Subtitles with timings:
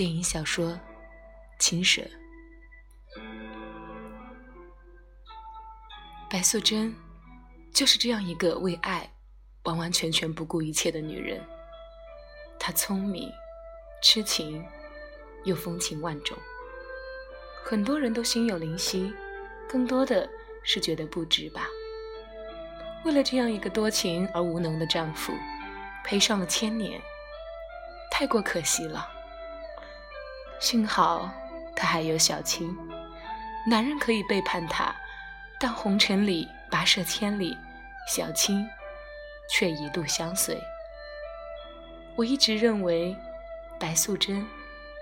[0.00, 0.70] 电影小说
[1.58, 2.00] 《情蛇》。
[6.30, 6.96] 白素贞
[7.70, 9.12] 就是这样一个为爱
[9.64, 11.46] 完完全全不顾一切的女人。
[12.58, 13.30] 她聪明、
[14.02, 14.64] 痴情，
[15.44, 16.34] 又风情万种。
[17.62, 19.12] 很多人都心有灵犀，
[19.68, 20.26] 更多的
[20.64, 21.68] 是觉得不值吧。
[23.04, 25.34] 为了这样一个多情而无能的丈夫，
[26.06, 26.98] 陪上了千年，
[28.10, 29.19] 太过可惜了。
[30.60, 31.30] 幸好
[31.74, 32.76] 他还有小青，
[33.66, 34.94] 男人可以背叛她，
[35.58, 37.56] 但红尘里跋涉千里，
[38.06, 38.68] 小青
[39.50, 40.60] 却一路相随。
[42.14, 43.16] 我一直认为，
[43.78, 44.46] 白素贞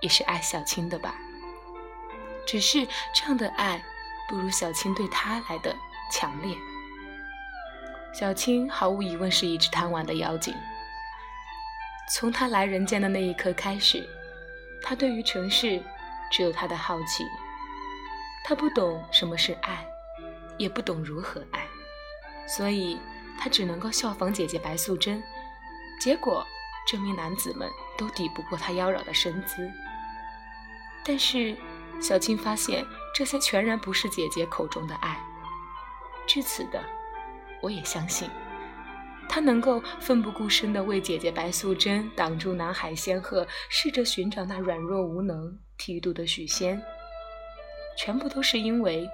[0.00, 1.16] 也是爱小青的吧，
[2.46, 3.82] 只是这样的爱
[4.28, 5.74] 不如小青对他来的
[6.12, 6.56] 强烈。
[8.12, 10.54] 小青毫无疑问是一只贪玩的妖精。
[12.10, 14.08] 从她来人间的那一刻开始，
[14.82, 15.82] 她对于城市
[16.30, 17.24] 只有她的好奇。
[18.44, 19.86] 她不懂什么是爱，
[20.56, 21.66] 也不懂如何爱，
[22.46, 22.98] 所以
[23.38, 25.22] 她只能够效仿姐姐白素贞。
[26.00, 26.46] 结果，
[26.86, 29.70] 这名男子们都抵不过她妖娆的身姿。
[31.04, 31.56] 但是，
[32.00, 35.18] 小青发现这些全然不是姐姐口中的爱。
[36.26, 36.82] 至此的。
[37.60, 38.30] 我也相信，
[39.28, 46.82] 他能够奋不顾身地为姐姐白素贞挡住南海仙鹤，试着寻找那软弱无能、剃度的许仙，
[47.96, 49.08] 全部都是因为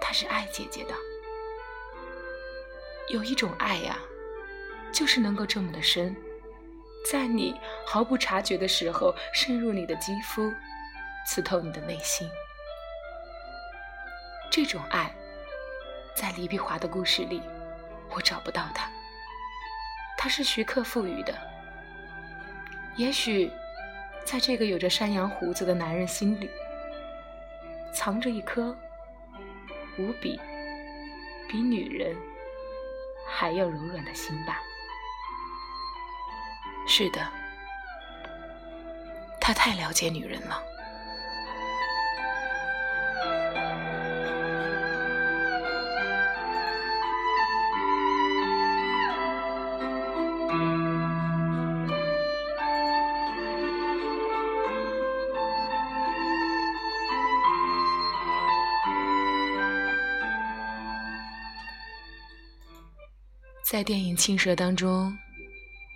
[0.00, 0.94] 他是爱姐姐的。
[3.08, 3.98] 有一种爱呀，
[4.92, 6.16] 就是能够这么的深，
[7.10, 7.54] 在你
[7.86, 10.52] 毫不察觉的时候，深入你的肌肤，
[11.26, 12.28] 刺透你的内心。
[14.50, 15.14] 这种爱。
[16.16, 17.42] 在李碧华的故事里，
[18.08, 18.88] 我找不到他。
[20.24, 21.34] 他是徐克赋予的。
[22.96, 23.52] 也许，
[24.24, 26.48] 在这个有着山羊胡子的男人心里，
[27.92, 28.74] 藏着一颗
[29.98, 30.40] 无比
[31.46, 32.16] 比女人
[33.28, 34.62] 还要柔软的心吧。
[36.88, 37.20] 是的，
[39.38, 40.58] 他太了解女人了。
[63.64, 65.16] 在电影《青蛇》当中，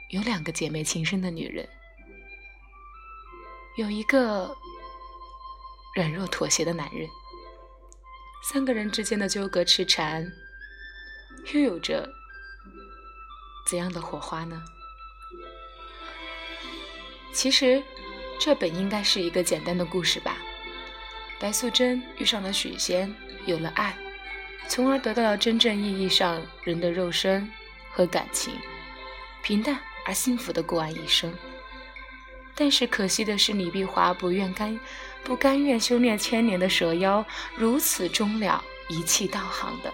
[0.09, 1.69] 有两个姐妹情深的女人，
[3.77, 4.57] 有一个
[5.95, 7.07] 软弱妥协的男人，
[8.43, 10.33] 三个人之间的纠葛痴缠，
[11.53, 12.09] 又有着
[13.69, 14.65] 怎样的火花呢？
[17.35, 17.83] 其实，
[18.41, 20.39] 这本应该是一个简单的故事吧。
[21.39, 23.15] 白素贞遇上了许仙，
[23.45, 23.95] 有了爱，
[24.69, 27.47] 从而得到了真正意义上人的肉身。
[27.99, 28.55] 和感情，
[29.43, 31.35] 平淡而幸福的过完一生。
[32.55, 34.79] 但是可惜的是，李碧华不愿甘，
[35.25, 37.27] 不甘愿修炼千年的蛇妖
[37.57, 39.93] 如此终了，一气道行的，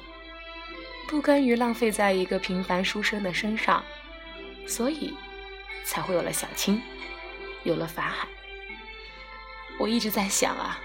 [1.08, 3.82] 不甘于浪费在一个平凡书生的身上，
[4.66, 5.14] 所以
[5.82, 6.82] 才会有了小青，
[7.62, 8.28] 有了法海。
[9.78, 10.78] 我一直在想啊，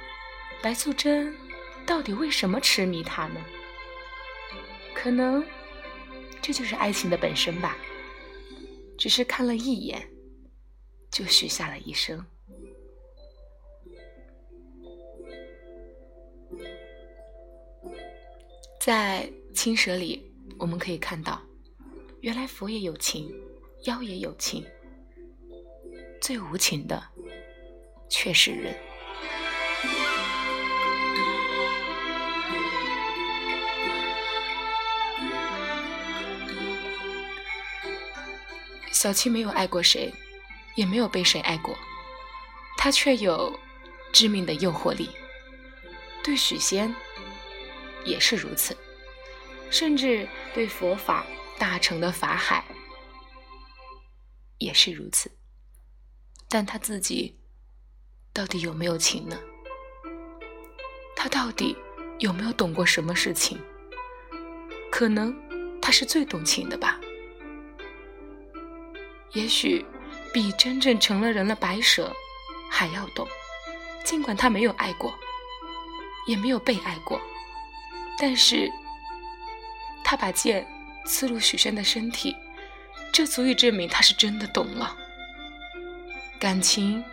[0.61, 1.35] 白素贞
[1.85, 3.41] 到底为什么痴迷他呢？
[4.93, 5.43] 可能。
[6.41, 7.77] 这就是爱情的本身吧，
[8.97, 10.09] 只是看了一眼，
[11.11, 12.25] 就许下了一生。
[18.79, 21.41] 在青蛇里，我们可以看到，
[22.21, 23.31] 原来佛也有情，
[23.83, 24.65] 妖也有情，
[26.19, 27.03] 最无情的
[28.09, 28.75] 却是人。
[38.99, 40.13] 小七没有爱过谁，
[40.75, 41.73] 也没有被谁爱过，
[42.75, 43.57] 她却有
[44.11, 45.09] 致命的诱惑力。
[46.21, 46.93] 对许仙
[48.03, 48.75] 也是如此，
[49.71, 51.25] 甚至对佛法
[51.57, 52.61] 大成的法海
[54.57, 55.31] 也是如此。
[56.49, 57.39] 但他自己
[58.33, 59.39] 到底有没有情呢？
[61.15, 61.73] 他到底
[62.17, 63.57] 有没有懂过什么事情？
[64.91, 65.33] 可能
[65.81, 66.99] 他是最懂情的吧。
[69.33, 69.85] 也许
[70.33, 72.11] 比真正成了人的白蛇
[72.69, 73.27] 还要懂，
[74.03, 75.13] 尽管他没有爱过，
[76.27, 77.19] 也没有被爱过，
[78.19, 78.71] 但是
[80.03, 80.67] 他把剑
[81.05, 82.35] 刺入许仙的身体，
[83.11, 84.95] 这足以证明他是真的懂了。
[86.39, 87.03] 感情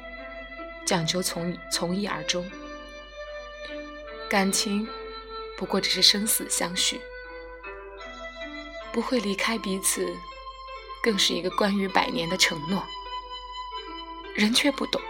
[0.85, 2.49] 讲究从从一而终。
[4.29, 4.87] 感情
[5.57, 7.01] 不过只是生死相许，
[8.93, 10.07] 不会离开彼此，
[11.06, 12.85] 更是一个关于百年的承诺。
[14.35, 15.00] 人却不懂，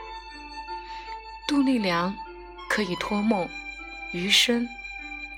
[1.49, 2.15] 杜丽娘
[2.69, 3.49] 可以托梦，
[4.13, 4.69] 余生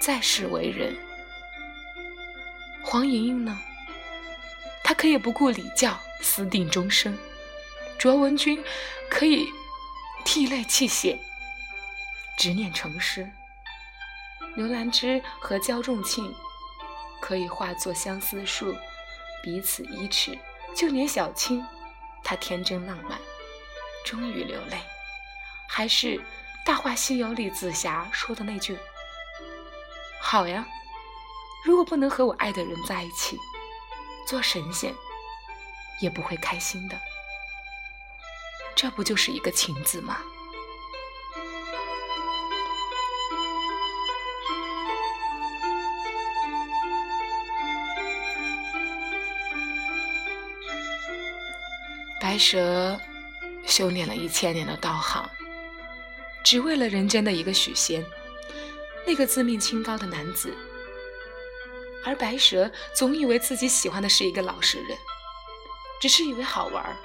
[0.00, 0.98] 再世为人。
[2.82, 3.56] 黄莹莹呢？
[4.82, 7.16] 她可以不顾礼教，私定终生。
[7.96, 8.60] 卓文君
[9.08, 9.46] 可以
[10.24, 11.20] 涕泪泣血，
[12.36, 13.30] 执念成诗。
[14.56, 16.34] 刘兰芝和焦仲庆
[17.20, 18.74] 可以化作相思树，
[19.40, 20.36] 彼此依持。
[20.78, 21.66] 就连小青，
[22.22, 23.18] 她天真浪漫。
[24.04, 24.80] 终于流泪，
[25.68, 26.16] 还是
[26.64, 28.78] 《大话西游》里紫霞说的那句
[30.22, 30.64] ：“好呀，
[31.64, 33.36] 如果不能和我爱的人在一起，
[34.24, 34.94] 做神仙
[36.00, 36.96] 也不会开心的。”
[38.76, 40.20] 这不就是一个情字吗？
[52.38, 52.98] 蛇。
[53.66, 55.28] 修炼了一千年的道行，
[56.42, 58.02] 只为了人间的一个许仙，
[59.06, 60.56] 那个自命清高的男子。
[62.02, 64.96] 而白蛇总以为自己喜欢的是一个老实人，
[66.00, 66.96] 只是以为好玩，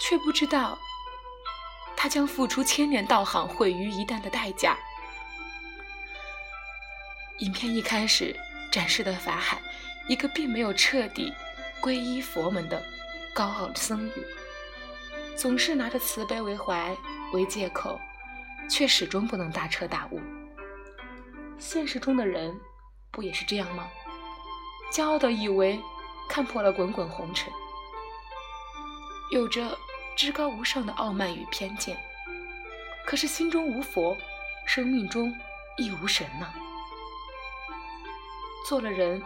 [0.00, 0.78] 却不知道
[1.96, 4.78] 他将付出千年道行毁于一旦的代价。
[7.38, 8.38] 影片一开始
[8.70, 9.60] 展示的法海，
[10.06, 11.34] 一个并没有彻底
[11.82, 12.80] 皈依佛门的
[13.34, 14.12] 高傲的僧侣。
[15.36, 16.96] 总是拿着慈悲为怀
[17.32, 18.00] 为借口，
[18.70, 20.20] 却始终不能大彻大悟。
[21.58, 22.56] 现实中的人
[23.10, 23.88] 不也是这样吗？
[24.92, 25.80] 骄傲的以为
[26.28, 27.52] 看破了滚滚红尘，
[29.32, 29.76] 有着
[30.14, 31.98] 至高无上的傲慢与偏见，
[33.04, 34.16] 可是心中无佛，
[34.64, 35.36] 生命中
[35.76, 36.54] 亦无神呢。
[38.68, 39.20] 做了人，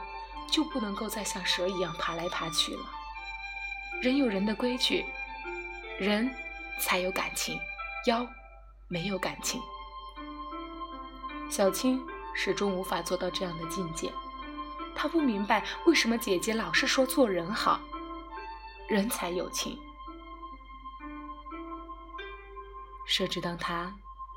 [0.50, 2.80] 就不能够再像蛇一样爬来爬去了。
[4.00, 5.04] 人有人的规矩。
[5.98, 6.32] 人
[6.78, 7.58] 才有感情，
[8.06, 8.24] 妖
[8.86, 9.60] 没有感情。
[11.50, 12.00] 小青
[12.36, 14.12] 始终无法做到这样的境界，
[14.94, 17.80] 她不明白为什么姐姐老是说做人好，
[18.88, 19.76] 人才有情。
[23.08, 23.92] 设置当她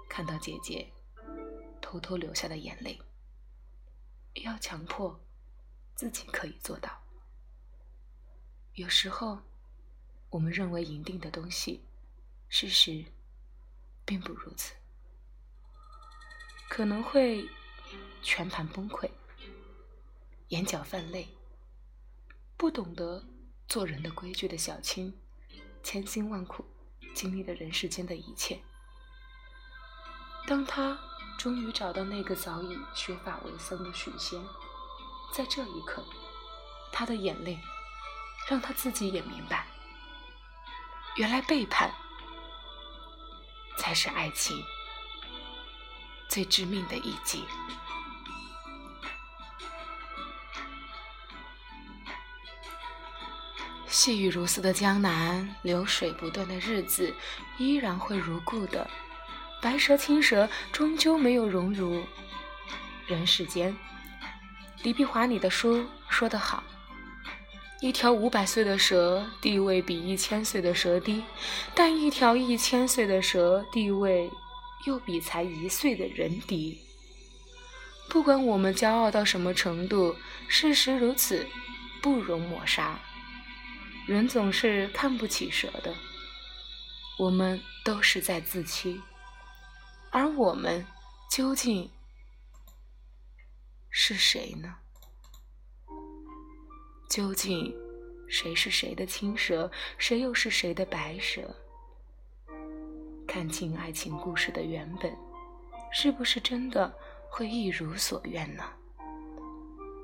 [0.10, 0.92] 看到姐姐
[1.80, 3.00] 偷偷流下的眼泪，
[4.34, 5.20] 要强迫
[5.94, 6.90] 自己可以做到。
[8.74, 9.38] 有时候。
[10.32, 11.84] 我们认为赢定的东西，
[12.48, 13.04] 事实
[14.06, 14.74] 并不如此，
[16.70, 17.50] 可能会
[18.22, 19.12] 全盘崩溃，
[20.48, 21.28] 眼角泛泪。
[22.56, 23.26] 不懂得
[23.68, 25.20] 做人的规矩的小青，
[25.84, 26.66] 千辛万苦
[27.14, 28.62] 经历了人世间的一切。
[30.48, 30.98] 当他
[31.38, 34.40] 终于找到那个早已学法为僧的许仙，
[35.34, 36.06] 在这一刻，
[36.94, 37.60] 他的眼泪
[38.48, 39.68] 让他自己也明白。
[41.16, 41.92] 原来背叛
[43.78, 44.56] 才是爱情
[46.30, 47.44] 最致命的一击。
[53.88, 57.14] 细雨如丝的江南，流水不断的日子，
[57.58, 58.90] 依然会如故的。
[59.62, 62.04] 白蛇青蛇终究没有融入
[63.06, 63.78] 人世间。
[64.82, 66.64] 李碧华，你的书说得好。
[67.82, 71.24] 一条五百岁的蛇地位比一千岁的蛇低，
[71.74, 74.30] 但一条一千岁的蛇地位
[74.86, 76.80] 又比才一岁的人低。
[78.08, 80.16] 不管我们骄傲到什么程度，
[80.48, 81.48] 事实如此，
[82.04, 83.00] 不容抹杀。
[84.06, 85.96] 人总是看不起蛇的，
[87.18, 89.02] 我们都是在自欺，
[90.12, 90.86] 而我们
[91.32, 91.90] 究竟
[93.90, 94.76] 是谁呢？
[97.12, 97.76] 究竟
[98.26, 101.54] 谁是谁的青蛇，谁又是谁的白蛇？
[103.28, 105.14] 看清爱情故事的原本，
[105.92, 106.90] 是不是真的
[107.30, 108.64] 会一如所愿呢？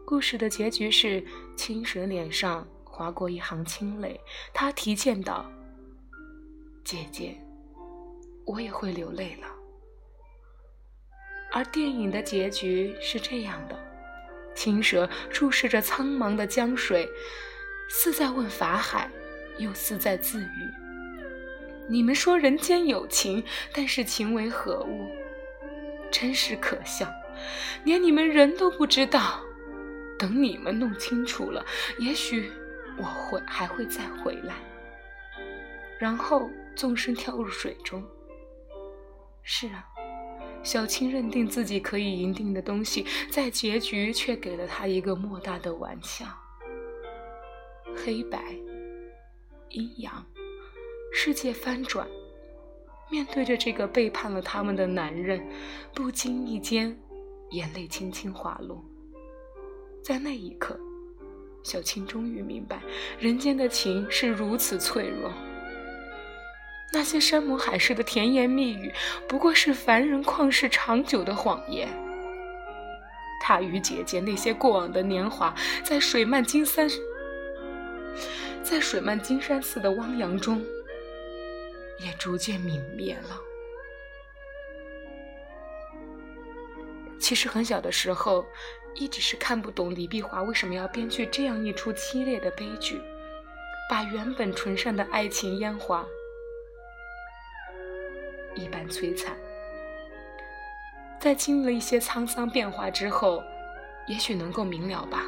[0.06, 4.20] 故事的结局是青蛇脸上划过一行清泪，
[4.54, 5.50] 他提剑道
[6.84, 7.38] ：“姐姐，
[8.46, 9.48] 我也会流泪了。”
[11.54, 13.87] 而电影的结局是这样的。
[14.58, 17.08] 青蛇注视着苍茫的江水，
[17.88, 19.08] 似在问法海，
[19.60, 20.74] 又似在自语
[21.88, 25.08] ：“你们说人间有情，但是情为何物？
[26.10, 27.08] 真是可笑，
[27.84, 29.40] 连你们人都不知道。
[30.18, 31.64] 等你们弄清楚了，
[32.00, 32.52] 也许
[32.98, 34.56] 我会还会再回来。”
[36.02, 38.04] 然后纵身跳入水中，
[39.44, 39.86] 是啊，
[40.68, 46.26] 小青认定自己可以赢定的东西，在结局却给了他一个莫大的玩笑。
[47.96, 48.44] 黑白，
[49.70, 50.26] 阴阳，
[51.14, 52.06] 世界翻转。
[53.10, 55.42] 面对着这个背叛了他们的男人，
[55.94, 57.00] 不经意间，
[57.52, 58.84] 眼泪轻轻滑落。
[60.04, 60.78] 在那一刻，
[61.64, 62.82] 小青终于明白，
[63.18, 65.32] 人间的情是如此脆弱。
[66.92, 68.94] 那些山盟海誓的甜言蜜语，
[69.28, 71.88] 不过是凡人旷世长久的谎言。
[73.42, 75.54] 他与姐姐那些过往的年华，
[75.84, 76.90] 在水漫金山，
[78.64, 80.64] 在水漫金山寺的汪洋中。
[82.00, 83.42] 也逐渐泯灭了。
[87.20, 88.46] 其实很小的时候，
[88.94, 93.02] 一直是看不懂李碧华为什么要编剧这样一出凄烈的悲剧，
[93.90, 96.06] 把原本纯善的爱情烟花
[98.58, 99.36] 一般摧残。
[101.20, 103.42] 在经历了一些沧桑变化之后，
[104.08, 105.24] 也许能够明了吧？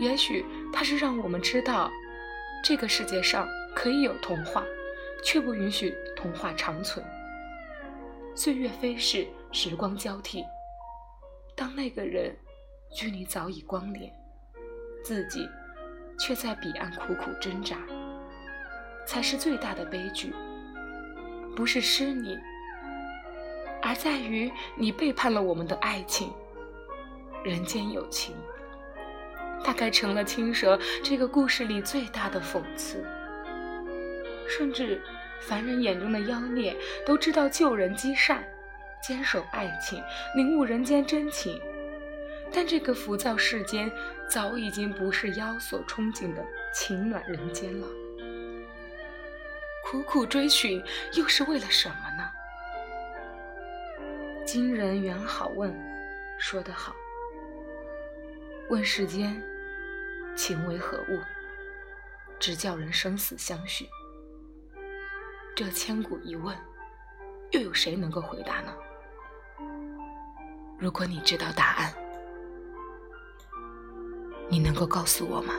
[0.00, 1.90] 也许它是让我们知道，
[2.64, 4.64] 这个世界上可以有童话。
[5.20, 7.04] 却不允许童话长存。
[8.36, 10.44] 岁月飞逝，时光交替。
[11.56, 12.36] 当那个人
[12.94, 14.12] 距离早已光年，
[15.02, 15.48] 自己
[16.20, 17.78] 却在彼岸苦苦挣扎，
[19.04, 20.32] 才是最大的悲剧。
[21.58, 22.38] 不是失你，
[23.82, 26.32] 而在于你背叛了我们的爱情。
[27.42, 28.32] 人间有情，
[29.64, 33.04] 大概成了青蛇这个故事里最大的讽刺。
[34.48, 35.02] 甚至，
[35.40, 38.44] 凡人眼中的妖孽都知道救人积善，
[39.02, 40.00] 坚守爱情，
[40.36, 41.60] 领悟人间真情。
[42.52, 43.90] 但这个浮躁世间，
[44.30, 47.86] 早已经不是妖所憧憬的情暖人间了。
[49.90, 52.30] 苦苦追寻，又是为了什么呢？
[54.44, 55.74] 今人缘好问，
[56.38, 56.94] 说得好。
[58.68, 59.42] 问世间，
[60.36, 61.18] 情为何物？
[62.38, 63.88] 直叫人生死相许。
[65.56, 66.54] 这千古一问，
[67.52, 68.74] 又有谁能够回答呢？
[70.78, 71.94] 如果你知道答案，
[74.50, 75.54] 你能够告诉我吗？